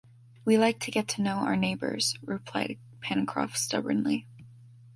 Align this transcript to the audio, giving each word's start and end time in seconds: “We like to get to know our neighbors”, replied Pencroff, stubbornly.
“We 0.45 0.57
like 0.57 0.79
to 0.79 0.89
get 0.89 1.07
to 1.09 1.21
know 1.21 1.35
our 1.35 1.55
neighbors”, 1.55 2.17
replied 2.23 2.79
Pencroff, 3.03 3.55
stubbornly. 3.55 4.25